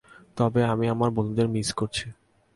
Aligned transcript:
তবে, 0.37 0.61
আমি 0.65 0.85
আমার 0.89 1.09
বন্ধুদের 1.09 1.47
মিস 1.47 1.69
করছি। 1.73 2.05